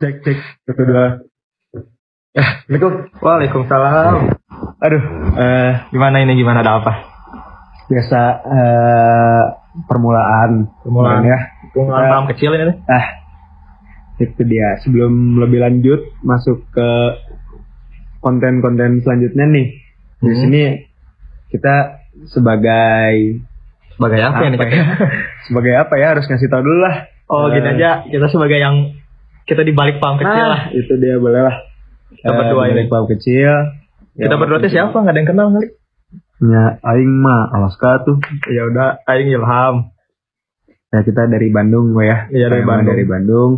Ya, 0.00 0.08
cek 0.08 0.24
cek 0.24 0.38
satu 0.64 0.82
dua. 0.82 1.06
Ya, 2.32 2.40
Assalamualaikum. 2.64 2.92
Waalaikumsalam. 3.20 4.14
Aduh, 4.80 5.02
eh 5.36 5.72
Gimana 5.90 6.24
ini 6.24 6.32
gimana 6.34 6.64
ada 6.64 6.80
apa? 6.80 6.92
biasa 7.84 8.20
eh 8.40 9.44
permulaan, 9.84 10.70
Permulaan. 10.80 11.20
ya. 11.20 11.38
Kita- 11.68 11.90
paham 11.90 12.26
kecil 12.30 12.54
ini. 12.54 12.80
Ah, 12.86 13.06
itu 14.16 14.40
dia. 14.42 14.80
Sebelum 14.80 15.10
lebih 15.36 15.58
lanjut 15.58 16.00
masuk 16.22 16.64
ke 16.70 16.88
konten-konten 18.20 19.02
selanjutnya 19.02 19.44
nih. 19.44 19.66
Di 20.16 20.26
Hmm. 20.26 20.38
sini 20.38 20.62
kita 21.50 22.00
sebagai 22.24 23.42
Sebagai 23.92 24.20
apa? 24.22 24.48
Apa 24.48 24.64
ya? 24.64 24.84
sebagai 25.44 25.72
apa 25.76 25.94
ya 25.98 26.06
harus 26.16 26.24
ngasih 26.24 26.48
tahu 26.48 26.62
dulu 26.62 26.78
lah. 26.80 27.04
Oh, 27.26 27.50
Eh, 27.50 27.58
gini 27.58 27.68
aja. 27.74 28.06
Kita 28.06 28.26
sebagai 28.28 28.56
yang 28.56 28.96
kita 29.48 29.62
di 29.64 29.72
balik 29.72 29.98
paham 29.98 30.20
kecil 30.20 30.44
nah, 30.46 30.52
lah. 30.52 30.62
itu 30.74 30.92
dia 31.00 31.16
boleh 31.16 31.42
lah. 31.44 31.56
Kita 32.10 32.30
berdua 32.34 32.64
ini. 32.70 32.90
Paham 32.90 33.06
kecil. 33.08 33.52
Kita 34.18 34.34
berdua 34.36 34.58
tuh 34.60 34.70
siapa? 34.72 34.92
Nggak 34.92 35.14
ada 35.14 35.20
yang 35.20 35.30
kenal 35.30 35.46
kali. 35.54 35.68
Ya, 36.40 36.64
Aing 36.80 37.12
mah 37.20 37.52
Alaska 37.52 38.00
tuh. 38.04 38.16
Ya 38.48 38.64
udah, 38.66 39.04
Aing 39.04 39.28
Ilham. 39.28 39.92
Ya 40.90 41.00
kita 41.06 41.30
dari 41.30 41.48
Bandung 41.52 41.94
gue 41.94 42.04
ya. 42.08 42.18
Iya, 42.32 42.46
dari 42.50 42.64
Bandung. 42.66 42.92
Dari 42.96 43.04
Bandung. 43.06 43.50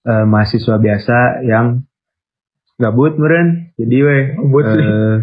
Eh, 0.00 0.24
mahasiswa 0.24 0.76
biasa 0.80 1.44
yang 1.44 1.84
gabut 2.80 3.20
meren. 3.20 3.76
Jadi 3.76 3.96
weh. 4.00 4.24
Gabut 4.38 4.64
sih. 4.64 4.80
eh, 4.80 5.16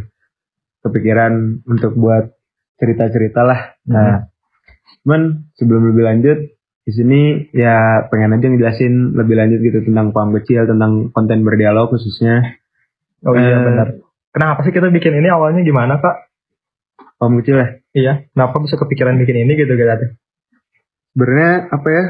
kepikiran 0.86 1.66
untuk 1.66 1.98
buat 1.98 2.32
cerita-cerita 2.78 3.42
lah. 3.42 3.76
Hmm. 3.84 3.94
Nah, 3.94 4.18
cuman 5.02 5.22
sebelum 5.58 5.92
lebih 5.92 6.04
lanjut 6.06 6.40
di 6.88 6.92
sini 6.96 7.22
ya 7.52 8.08
pengen 8.08 8.40
aja 8.40 8.48
ngejelasin 8.48 9.12
lebih 9.12 9.36
lanjut 9.36 9.60
gitu 9.60 9.84
tentang 9.84 10.16
paham 10.16 10.32
kecil, 10.40 10.64
tentang 10.64 11.12
konten 11.12 11.44
berdialog 11.44 11.92
khususnya 11.92 12.56
Oh 13.28 13.36
iya 13.36 13.60
Eh, 13.60 13.64
benar. 13.66 13.88
Kenapa 14.32 14.64
sih 14.64 14.72
kita 14.72 14.88
bikin 14.88 15.20
ini 15.20 15.28
awalnya 15.28 15.68
gimana 15.68 16.00
kak? 16.00 16.32
paham 17.18 17.42
kecil 17.42 17.58
ya. 17.58 17.68
Iya. 17.98 18.14
Kenapa 18.30 18.62
bisa 18.62 18.78
kepikiran 18.78 19.18
bikin 19.18 19.42
ini 19.44 19.58
gitu 19.58 19.74
gitu? 19.74 20.08
Sebenarnya 21.12 21.54
apa 21.74 21.88
ya? 21.90 22.04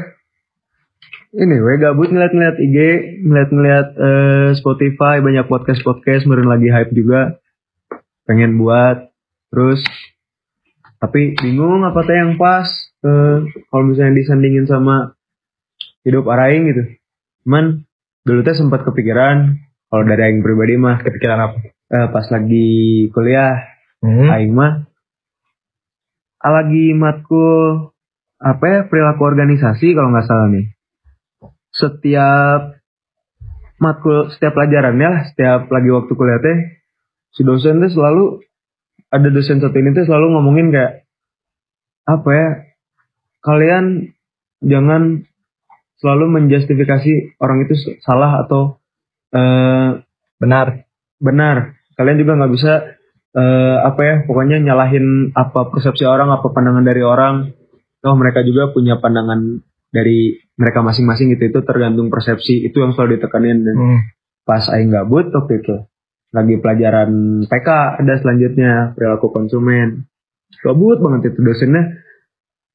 Ini 1.28 1.54
gue 1.60 1.74
gabut 1.80 2.08
ngeliat-ngeliat 2.08 2.56
IG, 2.56 2.76
ngeliat-ngeliat 3.24 3.88
eh, 3.96 4.48
Spotify, 4.56 5.20
banyak 5.24 5.48
podcast-podcast, 5.48 6.28
meren 6.28 6.48
lagi 6.48 6.68
hype 6.68 6.92
juga. 6.92 7.40
Pengen 8.28 8.60
buat, 8.60 9.08
terus 9.48 9.80
tapi 10.98 11.38
bingung 11.38 11.82
apa 11.86 11.98
tuh 12.02 12.14
yang 12.14 12.32
pas. 12.36 12.66
eh, 12.98 13.38
kalau 13.70 13.84
misalnya 13.86 14.18
disandingin 14.18 14.66
sama 14.66 15.14
hidup 16.02 16.26
araing 16.26 16.66
gitu. 16.66 16.82
Cuman 17.46 17.86
dulu 18.26 18.42
teh 18.42 18.58
sempat 18.58 18.82
kepikiran, 18.82 19.54
kalau 19.86 20.02
dari 20.02 20.26
aing 20.26 20.42
pribadi 20.42 20.74
mah 20.74 20.98
Kepikiran 20.98 21.38
apa? 21.38 21.56
eh, 21.88 22.06
pas 22.10 22.26
lagi 22.28 22.68
kuliah, 23.14 23.54
Hmm. 23.98 24.30
aing 24.30 24.54
mah 24.54 24.86
ah, 26.38 26.52
lagi 26.54 26.94
matkul 26.94 27.90
apa 28.38 28.64
ya 28.66 28.78
perilaku 28.86 29.26
organisasi 29.26 29.90
kalau 29.90 30.14
nggak 30.14 30.26
salah 30.30 30.46
nih 30.54 30.70
setiap 31.74 32.78
matkul 33.82 34.30
setiap 34.30 34.54
pelajarannya 34.54 35.08
lah 35.10 35.22
setiap 35.26 35.66
lagi 35.66 35.90
waktu 35.90 36.12
kuliah 36.14 36.38
teh 36.38 36.58
si 37.34 37.42
dosen 37.42 37.82
teh 37.82 37.90
selalu 37.90 38.38
ada 39.08 39.28
dosen 39.32 39.58
satu 39.58 39.74
ini 39.74 39.96
teh 39.96 40.04
selalu 40.04 40.36
ngomongin 40.36 40.68
kayak 40.68 41.08
apa 42.04 42.28
ya 42.32 42.48
kalian 43.40 44.12
jangan 44.60 45.24
selalu 45.98 46.24
menjustifikasi 46.40 47.36
orang 47.40 47.66
itu 47.66 47.74
salah 48.00 48.44
atau 48.44 48.78
eh, 49.32 50.02
Benar. 50.38 50.86
benar. 51.18 51.74
Kalian 51.98 52.14
juga 52.22 52.38
nggak 52.38 52.52
bisa 52.54 52.72
eh, 53.34 53.76
apa 53.82 54.00
ya 54.06 54.14
pokoknya 54.22 54.62
nyalahin 54.62 55.34
apa 55.34 55.66
persepsi 55.66 56.06
orang 56.06 56.30
apa 56.30 56.46
pandangan 56.54 56.86
dari 56.86 57.02
orang. 57.02 57.50
Toh 57.98 58.14
mereka 58.14 58.46
juga 58.46 58.70
punya 58.70 59.02
pandangan 59.02 59.58
dari 59.90 60.38
mereka 60.54 60.86
masing-masing 60.86 61.34
gitu. 61.34 61.50
Itu 61.50 61.60
tergantung 61.66 62.06
persepsi. 62.06 62.62
Itu 62.62 62.86
yang 62.86 62.94
selalu 62.94 63.18
ditekanin. 63.18 63.58
Dan 63.66 63.74
Hmm. 63.76 64.00
pas 64.46 64.62
aing 64.70 64.88
gabut 64.88 65.28
waktu 65.28 65.60
itu 65.60 65.76
lagi 66.28 66.60
pelajaran 66.60 67.10
PK 67.48 67.68
ada 68.04 68.14
selanjutnya 68.20 68.92
perilaku 68.92 69.32
konsumen. 69.32 70.04
Gabut 70.60 71.00
banget 71.00 71.32
itu 71.32 71.40
dosennya. 71.40 72.04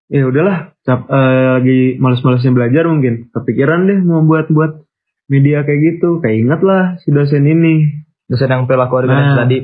Ya 0.10 0.30
udahlah 0.30 0.78
cap, 0.86 1.10
eh, 1.10 1.48
lagi 1.58 1.80
males-malesnya 1.98 2.54
belajar 2.54 2.86
mungkin. 2.86 3.30
Kepikiran 3.34 3.90
deh 3.90 4.00
mau 4.02 4.22
buat 4.22 4.50
buat 4.50 4.86
media 5.28 5.66
kayak 5.66 5.80
gitu. 5.98 6.22
Kayak 6.22 6.38
ingat 6.44 6.62
lah 6.62 6.84
si 7.02 7.10
dosen 7.10 7.46
ini. 7.46 7.88
Dosen 8.30 8.50
yang 8.50 8.66
perilaku 8.66 8.94
organisasi 9.00 9.34
Nah. 9.34 9.42
tadi. 9.46 9.60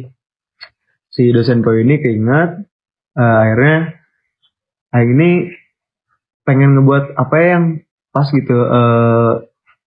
si 1.09 1.33
dosen 1.33 1.66
pro 1.66 1.73
ini 1.73 1.97
keingat 1.97 2.69
eh, 3.17 3.38
akhirnya 3.41 3.97
Aing 4.94 5.17
ini 5.17 5.29
pengen 6.45 6.77
ngebuat 6.77 7.17
apa 7.17 7.35
ya 7.41 7.47
yang 7.57 7.66
pas 8.09 8.29
gitu 8.29 8.53
eh, 8.53 9.31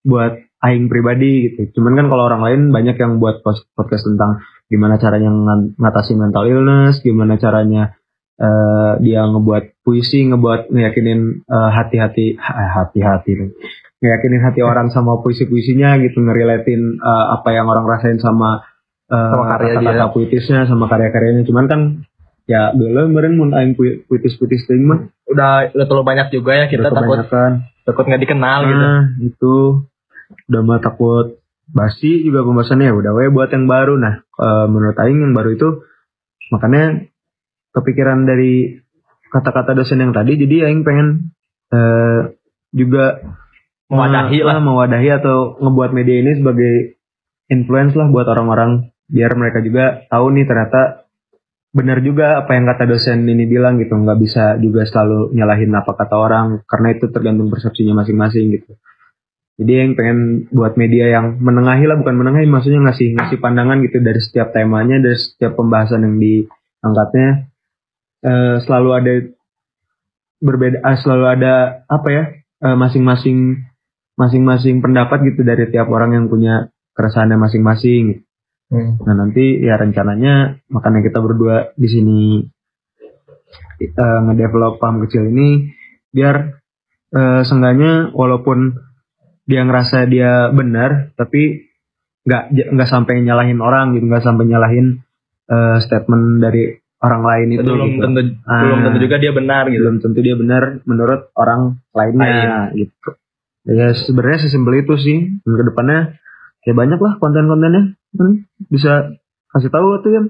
buat 0.02 0.34
Aing 0.62 0.86
pribadi 0.86 1.50
gitu. 1.50 1.74
Cuman 1.74 1.98
kan 1.98 2.06
kalau 2.06 2.24
orang 2.24 2.42
lain 2.42 2.60
banyak 2.70 2.94
yang 2.94 3.18
buat 3.18 3.42
podcast 3.42 4.06
tentang 4.06 4.38
gimana 4.66 4.94
caranya 4.96 5.28
ngan- 5.28 5.74
ngatasin 5.74 6.16
mental 6.16 6.46
illness, 6.46 7.02
gimana 7.02 7.34
caranya 7.34 7.98
eh, 8.38 8.92
dia 8.98 9.26
ngebuat 9.26 9.82
puisi, 9.82 10.22
ngebuat 10.24 10.70
ngeyakinin 10.70 11.20
eh, 11.42 11.70
hati-hati 11.70 12.38
eh, 12.38 12.70
hati-hati 12.72 13.32
ngeyakinin 13.98 14.42
hati 14.42 14.62
orang 14.62 14.90
sama 14.90 15.18
puisi-puisinya 15.18 15.98
gitu, 15.98 16.18
ngerelatin 16.18 16.80
eh, 16.96 17.24
apa 17.34 17.48
yang 17.50 17.66
orang 17.66 17.84
rasain 17.84 18.18
sama 18.18 18.62
eh, 19.06 19.18
Sama 19.30 19.44
karya 19.50 19.76
kata-kata 19.76 19.94
dia. 19.98 20.14
puitisnya 20.14 20.60
sama 20.64 20.86
karya-karyanya. 20.86 21.42
Cuman 21.42 21.66
kan 21.66 21.80
ya 22.42 22.70
dulu 22.70 23.06
kemarin 23.10 23.34
mun 23.34 23.50
aing 23.50 23.74
pu- 23.74 24.02
puitis-puitis 24.06 24.66
ting 24.66 24.82
mah 24.82 25.06
Udah 25.26 25.70
udah 25.70 25.86
terlalu 25.86 26.06
banyak 26.06 26.28
juga 26.30 26.54
ya 26.54 26.66
kita 26.66 26.86
takut 26.86 27.18
takut 27.82 28.04
nggak 28.06 28.22
dikenal 28.22 28.58
gitu. 28.64 28.78
Nah, 28.78 29.00
itu 29.18 29.54
udah 30.50 30.62
mah 30.64 30.80
takut 30.82 31.40
basi 31.72 32.20
juga 32.26 32.44
pembahasannya 32.44 32.92
ya 32.92 32.94
udah 32.94 33.12
we 33.16 33.32
buat 33.32 33.50
yang 33.52 33.66
baru. 33.70 33.96
Nah, 33.96 34.20
eh, 34.22 34.66
menurut 34.68 34.96
aing 34.98 35.20
yang 35.20 35.34
baru 35.34 35.50
itu 35.56 35.68
makanya 36.52 37.08
kepikiran 37.72 38.28
dari 38.28 38.76
kata-kata 39.32 39.72
dosen 39.72 40.04
yang 40.04 40.12
tadi 40.12 40.36
jadi 40.36 40.68
aing 40.68 40.84
pengen 40.84 41.32
eh, 41.72 42.36
juga 42.72 43.24
Mewadahi 43.92 44.40
eh, 44.40 44.44
lah. 44.44 44.56
mewadahi 44.60 45.08
atau 45.20 45.60
ngebuat 45.60 45.90
media 45.92 46.16
ini 46.24 46.32
sebagai 46.40 46.96
influence 47.52 47.92
lah 47.92 48.08
buat 48.08 48.24
orang-orang 48.24 48.88
biar 49.04 49.36
mereka 49.36 49.60
juga 49.60 50.08
tahu 50.08 50.32
nih 50.32 50.48
ternyata 50.48 51.04
benar 51.72 52.00
juga 52.00 52.40
apa 52.40 52.56
yang 52.56 52.64
kata 52.68 52.84
dosen 52.88 53.24
ini 53.28 53.44
bilang 53.44 53.76
gitu 53.80 53.92
nggak 53.92 54.18
bisa 54.20 54.56
juga 54.60 54.88
selalu 54.88 55.36
nyalahin 55.36 55.72
apa 55.72 55.92
kata 55.92 56.16
orang 56.16 56.46
karena 56.68 56.88
itu 56.96 57.08
tergantung 57.12 57.48
persepsinya 57.48 58.04
masing-masing 58.04 58.52
gitu 58.56 58.76
jadi 59.60 59.84
yang 59.84 59.92
pengen 59.98 60.48
buat 60.48 60.76
media 60.80 61.12
yang 61.12 61.36
menengahi 61.40 61.84
lah 61.84 62.00
bukan 62.00 62.16
menengahi 62.16 62.48
maksudnya 62.48 62.80
ngasih 62.88 63.16
ngasih 63.16 63.38
pandangan 63.40 63.80
gitu 63.84 64.00
dari 64.00 64.20
setiap 64.20 64.54
temanya 64.56 65.00
dari 65.00 65.18
setiap 65.18 65.56
pembahasan 65.56 66.08
yang 66.08 66.16
diangkatnya 66.16 67.52
Eh, 68.22 68.56
selalu 68.62 68.90
ada 68.94 69.12
berbeda 70.38 70.78
eh, 70.78 70.98
selalu 71.02 71.24
ada 71.26 71.82
apa 71.90 72.08
ya 72.14 72.24
eh, 72.38 72.76
masing-masing 72.78 73.66
masing-masing 74.14 74.78
pendapat 74.78 75.26
gitu 75.26 75.42
dari 75.42 75.66
tiap 75.74 75.90
orang 75.90 76.14
yang 76.14 76.26
punya 76.30 76.70
keresahannya 76.94 77.38
masing-masing 77.38 78.22
Hmm. 78.72 78.96
Nah 79.04 79.12
nanti 79.12 79.60
ya 79.60 79.76
rencananya 79.76 80.64
makanya 80.72 81.04
kita 81.04 81.20
berdua 81.20 81.76
di 81.76 81.88
sini 81.92 82.40
ngedevelop 84.00 84.80
paham 84.80 85.04
kecil 85.04 85.28
ini 85.28 85.68
biar 86.08 86.56
eh, 87.12 87.44
seenggaknya 87.44 88.16
walaupun 88.16 88.72
dia 89.52 89.62
ngerasa 89.62 90.08
dia 90.08 90.48
benar 90.48 91.12
tapi 91.12 91.68
nggak 92.24 92.72
nggak 92.72 92.88
sampai 92.88 93.20
nyalahin 93.20 93.60
orang 93.60 93.92
gitu 93.92 94.08
nggak 94.08 94.24
sampai 94.24 94.48
nyalahin 94.48 95.04
eh, 95.46 95.76
statement 95.84 96.40
dari 96.40 96.80
orang 97.02 97.22
lain 97.26 97.48
itu 97.58 97.66
belum 97.66 97.88
gitu. 97.92 98.02
tentu 98.08 98.20
Ah. 98.46 98.62
belum 98.64 98.78
tentu 98.86 98.98
juga 99.02 99.16
dia 99.18 99.32
benar 99.34 99.64
gitu. 99.68 99.82
belum 99.84 99.96
tentu 100.00 100.18
dia 100.22 100.34
benar 100.38 100.62
menurut 100.86 101.28
orang 101.34 101.82
lainnya 101.92 102.70
gitu 102.72 103.10
ya 103.68 103.92
sebenarnya 103.92 104.38
sesimpel 104.40 104.80
itu 104.80 104.94
sih 104.96 105.18
dan 105.42 105.52
ke 105.52 105.64
depannya 105.68 106.00
ya 106.62 106.72
banyak 106.72 106.96
lah 106.96 107.20
konten-kontennya 107.20 107.98
Hmm, 108.12 108.44
bisa 108.68 109.08
kasih 109.48 109.72
tahu 109.72 110.04
tuh 110.04 110.12
ya 110.12 110.20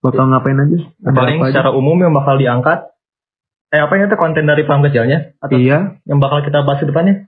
bakal 0.00 0.24
ngapain 0.24 0.56
aja 0.56 0.88
ada 1.04 1.12
Paling 1.12 1.36
apa 1.36 1.44
aja. 1.44 1.52
secara 1.52 1.70
umum 1.76 2.00
yang 2.00 2.16
bakal 2.16 2.40
diangkat 2.40 2.80
eh 3.68 3.80
apa 3.84 3.92
yang 3.92 4.08
itu 4.08 4.16
konten 4.16 4.48
dari 4.48 4.64
paham 4.64 4.80
kecilnya 4.80 5.36
atau 5.36 5.52
iya 5.60 6.00
yang 6.08 6.16
bakal 6.16 6.40
kita 6.40 6.64
bahas 6.64 6.80
ke 6.80 6.88
depannya? 6.88 7.27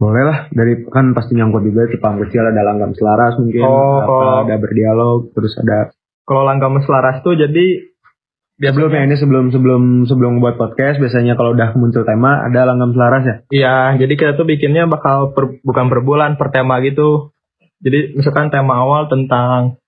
Boleh 0.00 0.22
lah 0.24 0.38
dari 0.48 0.80
kan 0.88 1.12
pasti 1.12 1.36
nyangkut 1.36 1.60
juga 1.60 1.84
ke 1.92 2.00
paham 2.00 2.24
kecil 2.24 2.40
ada 2.40 2.64
langgam 2.64 2.96
selaras 2.96 3.36
mungkin 3.36 3.60
Oh, 3.68 4.00
apa, 4.00 4.08
oh. 4.08 4.38
ada 4.48 4.56
berdialog 4.56 5.28
terus 5.36 5.52
ada 5.60 5.92
Kalau 6.24 6.48
langgam 6.48 6.80
selaras 6.80 7.20
tuh 7.20 7.36
jadi 7.36 7.90
Sebelumnya 8.60 9.08
ini 9.08 9.16
sebelum 9.16 9.48
sebelum 9.48 10.04
sebelum 10.04 10.44
buat 10.44 10.60
podcast 10.60 11.00
biasanya 11.00 11.32
kalau 11.32 11.56
udah 11.56 11.72
muncul 11.80 12.04
tema 12.04 12.44
ada 12.44 12.68
langgam 12.68 12.92
selaras 12.92 13.22
ya. 13.24 13.36
Iya, 13.48 13.76
jadi 14.04 14.12
kita 14.20 14.32
tuh 14.36 14.44
bikinnya 14.44 14.84
bakal 14.84 15.32
per- 15.32 15.64
bukan 15.64 15.88
per 15.88 16.04
bulan, 16.04 16.36
per 16.36 16.52
tema 16.52 16.76
gitu. 16.84 17.32
Jadi 17.80 18.20
misalkan 18.20 18.52
tema 18.52 18.84
awal 18.84 19.08
tentang 19.08 19.80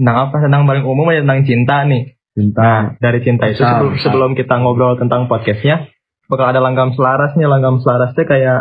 tentang 0.00 0.16
apa? 0.24 0.40
Tentang 0.40 0.64
paling 0.64 0.88
umum 0.88 1.12
aja 1.12 1.20
tentang 1.20 1.44
cinta 1.44 1.76
nih. 1.84 2.16
Cinta. 2.32 2.96
Dari 2.96 3.20
cinta 3.20 3.44
itu 3.44 3.60
sebelum, 3.60 4.00
sebelum 4.00 4.30
kita 4.32 4.56
ngobrol 4.56 4.96
tentang 4.96 5.28
podcastnya, 5.28 5.92
bakal 6.32 6.48
ada 6.48 6.64
langgam 6.64 6.96
selarasnya. 6.96 7.44
Langgam 7.44 7.84
selarasnya 7.84 8.24
kayak 8.24 8.60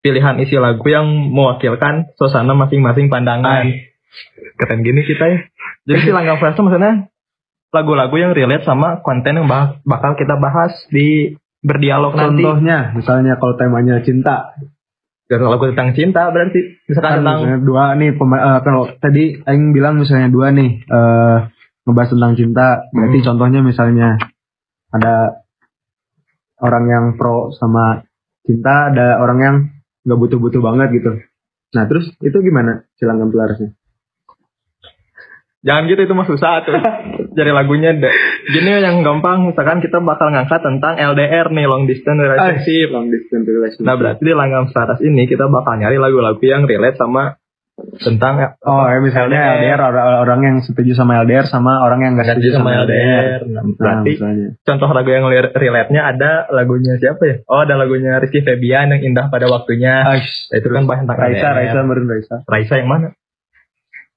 pilihan 0.00 0.36
isi 0.40 0.56
lagu 0.56 0.84
yang 0.84 1.06
mewakilkan 1.30 2.12
suasana 2.16 2.56
masing-masing 2.56 3.08
pandangan. 3.08 3.68
Keren 4.56 4.80
gini 4.82 5.04
kita 5.04 5.24
ya. 5.24 5.38
Jadi 5.86 5.98
si 6.02 6.10
langgam 6.10 6.36
selarasnya 6.36 6.64
maksudnya 6.66 6.92
lagu-lagu 7.70 8.16
yang 8.18 8.32
relate 8.34 8.66
sama 8.66 8.98
konten 9.00 9.38
yang 9.38 9.46
bah- 9.46 9.78
bakal 9.86 10.18
kita 10.18 10.34
bahas 10.36 10.74
di 10.90 11.36
berdialog 11.62 12.16
nanti. 12.16 12.42
Contohnya 12.42 12.90
misalnya 12.92 13.38
kalau 13.38 13.54
temanya 13.54 14.02
cinta. 14.02 14.56
Dan 15.30 15.46
lagu 15.46 15.70
tentang 15.70 15.94
cinta 15.94 16.26
berarti 16.34 16.58
Kan 16.58 16.90
misalkan 16.90 17.12
tentang 17.22 17.38
misalnya 17.46 17.58
dua 17.62 17.84
nih 17.94 18.10
pema- 18.18 18.42
eh, 18.42 18.60
kalau 18.66 18.82
tadi 18.98 19.38
Aing 19.46 19.70
bilang 19.70 19.94
misalnya 19.94 20.26
dua 20.26 20.50
nih 20.50 20.82
eh 20.82 21.36
ngebahas 21.86 22.10
tentang 22.10 22.34
cinta. 22.34 22.66
Berarti 22.90 23.18
Hmm. 23.22 23.26
contohnya 23.30 23.60
misalnya 23.62 24.08
ada 24.90 25.38
orang 26.58 26.84
yang 26.90 27.04
pro 27.14 27.54
sama 27.54 28.02
cinta, 28.42 28.90
ada 28.90 29.22
orang 29.22 29.38
yang 29.38 29.56
nggak 30.10 30.18
butuh-butuh 30.18 30.58
banget 30.58 30.88
gitu. 30.98 31.10
Nah 31.78 31.86
terus 31.86 32.10
itu 32.18 32.38
gimana 32.42 32.82
si 32.98 33.06
langgam 33.06 33.30
selarasnya? 33.30 33.78
jangan 35.60 35.92
gitu 35.92 36.00
itu 36.08 36.14
mah 36.16 36.26
susah 36.28 36.64
tuh. 36.64 36.76
Jadi 37.36 37.50
lagunya 37.52 37.94
deh. 37.94 38.14
Gini 38.50 38.80
yang 38.80 39.04
gampang 39.04 39.52
misalkan 39.52 39.84
kita 39.84 40.00
bakal 40.02 40.32
ngangkat 40.32 40.60
tentang 40.64 40.98
LDR 40.98 41.52
nih 41.52 41.66
long 41.68 41.84
distance 41.86 42.18
relationship. 42.18 42.88
long 42.90 43.06
distance 43.12 43.46
relationship. 43.46 43.86
Nah 43.86 43.94
berarti 43.96 44.22
di 44.24 44.34
langgam 44.34 44.64
selaras 44.72 44.98
ini 45.04 45.28
kita 45.28 45.46
bakal 45.46 45.78
nyari 45.78 46.00
lagu-lagu 46.00 46.42
yang 46.42 46.64
relate 46.66 46.98
sama 46.98 47.39
tentang 47.98 48.34
Oh 48.60 48.84
ya 48.84 48.98
misalnya 48.98 49.56
LDR, 49.56 49.80
orang, 49.80 50.06
orang 50.20 50.40
yang 50.42 50.56
setuju 50.60 50.92
sama 50.92 51.20
LDR 51.20 51.44
sama 51.44 51.80
orang 51.80 52.00
yang 52.00 52.14
Ganti 52.14 52.40
setuju 52.40 52.60
sama, 52.60 52.76
sama 52.76 52.82
LDR. 52.84 53.00
LDR. 53.00 53.40
Nah, 53.44 53.60
Nah, 53.60 53.62
berarti 53.74 54.10
misalnya. 54.14 54.48
contoh 54.60 54.88
lagu 54.90 55.10
yang 55.10 55.24
li- 55.26 55.52
relate-nya 55.52 56.02
ada 56.06 56.30
lagunya 56.48 56.94
siapa 56.96 57.22
ya? 57.22 57.36
Oh 57.44 57.60
ada 57.60 57.74
lagunya 57.74 58.16
Rizky 58.16 58.40
Febian 58.40 58.90
yang 58.90 59.02
indah 59.02 59.28
pada 59.28 59.46
waktunya. 59.46 60.04
Aish, 60.06 60.48
Nah, 60.48 60.56
itu 60.58 60.68
kan 60.68 60.82
bahas 60.84 61.00
tentang 61.02 61.18
Raisa, 61.18 61.36
LDR. 61.42 61.54
Raisa, 61.56 61.78
meren 61.82 62.06
Raisa. 62.06 62.34
Raisa 62.44 62.74
yang 62.76 62.88
mana? 62.88 63.08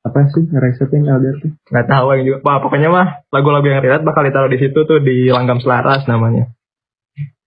Apa 0.03 0.19
sih 0.27 0.43
Raisa 0.49 0.83
tuh 0.83 0.95
yang 0.95 1.07
LDR 1.13 1.35
tuh? 1.39 1.51
Nggak 1.71 1.87
tahu 1.87 2.05
yang 2.13 2.23
juga. 2.25 2.37
Wah, 2.43 2.57
pokoknya 2.59 2.89
mah 2.89 3.07
lagu-lagu 3.29 3.63
yang 3.65 3.79
relate 3.79 4.03
bakal 4.03 4.21
ditaruh 4.21 4.51
di 4.51 4.59
situ 4.59 4.79
tuh 4.83 4.99
di 4.99 5.31
langgam 5.31 5.57
selaras 5.57 6.03
namanya. 6.05 6.51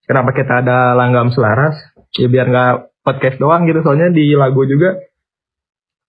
Kenapa 0.07 0.33
kita 0.33 0.65
ada 0.65 0.95
langgam 0.95 1.29
selaras? 1.29 1.77
Ya 2.17 2.27
biar 2.27 2.49
nggak 2.49 2.73
podcast 3.03 3.37
doang 3.37 3.67
gitu. 3.67 3.83
Soalnya 3.83 4.09
di 4.09 4.33
lagu 4.33 4.65
juga. 4.65 4.97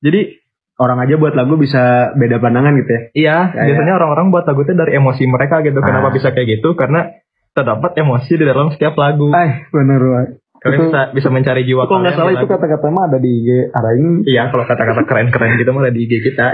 Jadi 0.02 0.48
Orang 0.78 1.02
aja 1.02 1.18
buat 1.18 1.34
lagu 1.34 1.58
bisa 1.58 2.14
beda 2.14 2.38
pandangan 2.38 2.78
gitu 2.78 2.92
ya. 2.94 3.02
iya, 3.18 3.38
Ya, 3.50 3.64
biasanya 3.66 3.98
orang-orang 3.98 4.30
buat 4.30 4.46
lagu 4.46 4.62
itu 4.62 4.78
dari 4.78 4.94
emosi 4.94 5.26
mereka 5.26 5.66
gitu. 5.66 5.82
Ah. 5.82 5.86
Kenapa 5.90 6.14
bisa 6.14 6.30
kayak 6.30 6.62
gitu? 6.62 6.78
Karena 6.78 7.18
terdapat 7.58 7.98
emosi 7.98 8.38
di 8.38 8.46
dalam 8.46 8.70
setiap 8.70 8.94
lagu. 8.94 9.34
Ay, 9.34 9.66
bener 9.74 9.98
banget. 9.98 10.30
Kalian 10.62 10.78
itu- 10.78 10.86
bisa 10.94 11.02
bisa 11.18 11.28
mencari 11.34 11.66
jiwa 11.66 11.90
Kalau 11.90 12.06
nggak 12.06 12.14
salah 12.14 12.34
itu 12.38 12.46
kata-kata 12.46 12.88
mah 12.94 13.04
ada 13.10 13.18
di 13.18 13.30
IG 13.42 13.50
Araing. 13.74 14.10
Iya, 14.30 14.54
kalau 14.54 14.66
kata-kata 14.70 15.02
keren-keren 15.10 15.58
gitu 15.58 15.70
mah 15.74 15.82
ada 15.82 15.94
di 15.94 16.02
IG 16.06 16.14
kita. 16.30 16.46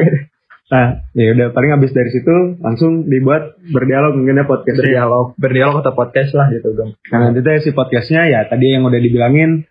Nah, 0.72 1.04
ya 1.12 1.36
udah 1.36 1.48
paling 1.52 1.76
habis 1.76 1.92
dari 1.92 2.08
situ 2.08 2.56
langsung 2.64 3.04
dibuat 3.12 3.60
berdialog 3.60 4.16
mungkin 4.16 4.40
ya 4.40 4.48
podcast. 4.48 4.80
berdialog, 4.80 5.36
berdialog 5.36 5.84
atau 5.84 5.92
podcast 5.92 6.32
lah 6.40 6.48
gitu, 6.48 6.72
Gem. 6.72 6.96
Nah, 7.12 7.30
nanti 7.30 7.44
si 7.60 7.76
podcastnya 7.76 8.24
ya 8.32 8.48
tadi 8.48 8.72
yang 8.72 8.88
udah 8.88 8.98
dibilangin 9.04 9.68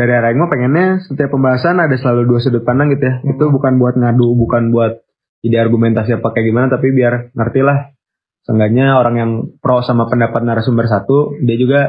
dari 0.00 0.16
Araing 0.16 0.40
mah 0.40 0.48
pengennya 0.48 1.04
setiap 1.04 1.36
pembahasan 1.36 1.76
ada 1.76 1.92
selalu 1.92 2.24
dua 2.24 2.40
sudut 2.40 2.64
pandang 2.64 2.88
gitu 2.96 3.04
ya. 3.04 3.20
Hmm. 3.20 3.36
Itu 3.36 3.52
bukan 3.52 3.76
buat 3.76 4.00
ngadu, 4.00 4.32
bukan 4.32 4.72
buat 4.72 5.04
ide 5.44 5.60
argumentasi 5.60 6.16
apa 6.16 6.32
kayak 6.32 6.46
gimana, 6.48 6.66
tapi 6.72 6.96
biar 6.96 7.36
ngerti 7.36 7.60
lah. 7.60 7.92
Seenggaknya 8.48 8.96
orang 8.96 9.14
yang 9.20 9.30
pro 9.60 9.84
sama 9.84 10.08
pendapat 10.08 10.40
narasumber 10.40 10.88
satu, 10.88 11.36
dia 11.44 11.56
juga 11.60 11.80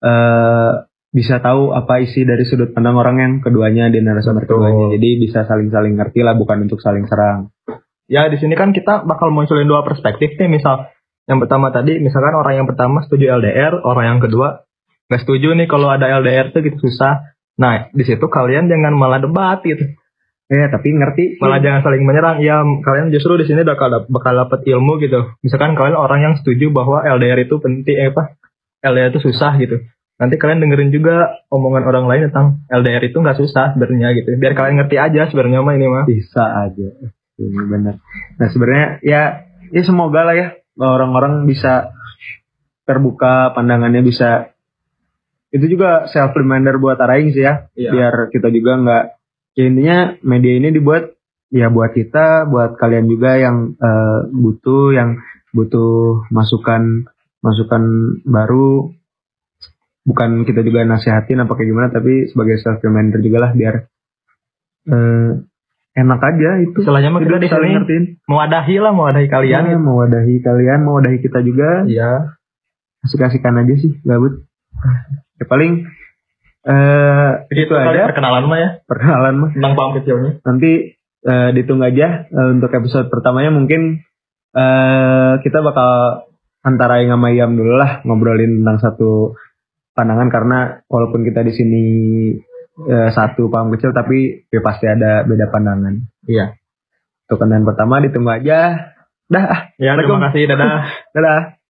eh 0.00 0.72
bisa 1.12 1.44
tahu 1.44 1.76
apa 1.76 2.00
isi 2.00 2.24
dari 2.24 2.48
sudut 2.48 2.72
pandang 2.72 2.96
orang 2.96 3.16
yang 3.20 3.32
keduanya 3.44 3.92
di 3.92 4.00
narasumber 4.00 4.48
Betul. 4.48 4.64
keduanya. 4.64 4.86
Jadi 4.96 5.08
bisa 5.20 5.44
saling-saling 5.44 5.92
ngerti 6.00 6.24
lah, 6.24 6.32
bukan 6.32 6.64
untuk 6.64 6.80
saling 6.80 7.04
serang. 7.04 7.52
Ya 8.08 8.24
di 8.32 8.40
sini 8.40 8.56
kan 8.56 8.72
kita 8.72 9.04
bakal 9.04 9.28
munculin 9.28 9.68
dua 9.68 9.84
perspektif 9.84 10.40
nih 10.40 10.48
misal 10.48 10.88
yang 11.28 11.38
pertama 11.38 11.70
tadi 11.70 12.00
misalkan 12.00 12.34
orang 12.34 12.64
yang 12.64 12.66
pertama 12.66 13.04
setuju 13.04 13.28
LDR, 13.38 13.84
orang 13.84 14.16
yang 14.16 14.20
kedua 14.24 14.64
nggak 15.12 15.28
setuju 15.28 15.52
nih 15.52 15.68
kalau 15.68 15.92
ada 15.92 16.08
LDR 16.08 16.48
tuh 16.56 16.64
gitu 16.64 16.88
susah. 16.88 17.31
Nah 17.58 17.88
di 17.92 18.04
situ 18.04 18.24
kalian 18.28 18.68
jangan 18.70 18.92
malah 18.96 19.20
debat 19.20 19.60
gitu, 19.64 19.84
Ya, 20.52 20.68
tapi 20.68 20.92
ngerti. 20.92 21.40
malah 21.40 21.64
jangan 21.64 21.80
saling 21.80 22.04
menyerang. 22.04 22.44
Ya 22.44 22.60
kalian 22.60 23.08
justru 23.08 23.40
di 23.40 23.48
sini 23.48 23.64
bakal 23.64 24.04
bakal 24.12 24.32
dapat 24.36 24.64
ilmu 24.68 25.00
gitu. 25.00 25.32
Misalkan 25.40 25.72
kalian 25.72 25.96
orang 25.96 26.20
yang 26.20 26.34
setuju 26.36 26.68
bahwa 26.68 27.00
LDR 27.04 27.48
itu 27.48 27.56
penting 27.56 27.96
eh, 27.96 28.12
apa 28.12 28.36
LDR 28.84 29.12
itu 29.16 29.32
susah 29.32 29.56
gitu. 29.56 29.80
Nanti 30.20 30.36
kalian 30.36 30.60
dengerin 30.60 30.92
juga 30.92 31.40
omongan 31.48 31.82
orang 31.88 32.04
lain 32.04 32.22
tentang 32.28 32.46
LDR 32.68 33.00
itu 33.08 33.16
nggak 33.16 33.40
susah 33.40 33.72
sebenarnya 33.74 34.12
gitu. 34.20 34.36
Biar 34.36 34.52
kalian 34.52 34.84
ngerti 34.84 34.96
aja 35.00 35.24
sebenarnya 35.32 35.64
mah 35.64 35.74
ini 35.74 35.86
mah. 35.88 36.04
bisa 36.04 36.44
aja 36.68 36.88
ini 37.40 37.64
benar 37.66 37.94
nah 38.38 38.48
sebenarnya 38.50 38.88
ya 39.02 39.22
ya 39.72 39.82
semoga 39.82 40.22
lah 40.26 40.36
ya 40.36 40.46
orang-orang 40.76 41.48
bisa 41.48 41.92
terbuka 42.84 43.54
pandangannya 43.54 44.02
bisa 44.02 44.51
itu 45.52 45.66
juga 45.68 46.08
self 46.08 46.32
reminder 46.32 46.80
buat 46.80 46.96
Araing 46.96 47.30
sih 47.36 47.44
ya 47.44 47.68
Iya. 47.76 47.90
biar 47.92 48.14
kita 48.32 48.48
juga 48.48 48.72
nggak 48.80 49.04
ya 49.52 49.64
intinya 49.68 49.98
media 50.24 50.54
ini 50.56 50.68
dibuat 50.72 51.12
ya 51.52 51.68
buat 51.68 51.92
kita 51.92 52.48
buat 52.48 52.80
kalian 52.80 53.04
juga 53.06 53.36
yang 53.36 53.76
eh, 53.76 54.20
butuh 54.32 54.96
yang 54.96 55.20
butuh 55.52 56.24
masukan 56.32 57.04
masukan 57.44 57.82
baru. 58.24 58.88
Bukan 60.02 60.42
kita 60.42 60.66
juga 60.66 60.82
nasihatin 60.82 61.44
apa 61.44 61.54
kayak 61.54 61.68
gimana 61.68 61.88
tapi 61.94 62.26
sebagai 62.26 62.58
self 62.58 62.82
reminder 62.82 63.22
juga 63.22 63.38
lah 63.46 63.52
biar 63.54 63.74
eh, 64.88 65.30
enak 65.92 66.20
aja 66.24 66.50
itu. 66.64 66.80
Istilahnya 66.80 67.12
mah 67.12 67.20
kita 67.20 67.38
di 67.38 67.46
sini 67.52 67.68
ngertiin. 67.76 68.04
mewadahi 68.26 68.76
lah 68.80 68.92
mewadahi 68.96 69.28
kalian. 69.28 69.62
Ya, 69.68 69.78
mewadahi 69.78 70.34
kalian 70.40 70.80
mewadahi 70.88 71.18
kita 71.20 71.44
juga. 71.44 71.84
Iya. 71.84 72.32
asik-asikan 73.02 73.58
aja 73.58 73.74
sih 73.82 73.98
gabut 74.06 74.46
ya 75.42 75.46
paling 75.50 75.72
eh 76.62 77.30
itu 77.50 77.66
Itu 77.66 77.74
aja 77.74 78.06
perkenalan 78.06 78.46
mah 78.46 78.58
ya 78.62 78.70
perkenalan 78.86 79.34
mah 79.34 79.50
tentang 79.50 79.74
paham 79.74 79.92
kecilnya. 79.98 80.30
nanti 80.46 80.94
eh, 81.26 81.50
ditunggu 81.58 81.84
aja 81.90 82.30
eh, 82.30 82.48
untuk 82.54 82.70
episode 82.70 83.10
pertamanya 83.10 83.50
mungkin 83.50 84.06
eh 84.54 85.32
kita 85.42 85.58
bakal 85.58 86.22
antara 86.62 87.02
yang 87.02 87.18
sama 87.18 87.34
Iam 87.34 87.58
dulu 87.58 87.74
lah 87.74 88.06
ngobrolin 88.06 88.62
tentang 88.62 88.78
satu 88.78 89.34
pandangan 89.92 90.28
karena 90.32 90.58
walaupun 90.86 91.26
kita 91.26 91.42
di 91.42 91.52
sini 91.52 91.84
eh, 92.88 93.10
satu 93.12 93.50
paham 93.52 93.74
kecil 93.74 93.92
tapi 93.92 94.48
ya 94.48 94.60
pasti 94.64 94.88
ada 94.88 95.26
beda 95.26 95.52
pandangan. 95.52 95.94
Iya. 96.24 96.56
Untuk 97.28 97.38
konten 97.42 97.64
pertama 97.64 98.00
ditunggu 98.00 98.32
aja. 98.32 98.92
Dah, 99.32 99.44
ah, 99.48 99.60
Ya 99.80 99.96
terima 99.96 100.20
kasih 100.28 100.44
dadah. 100.44 100.84
dadah. 101.16 101.61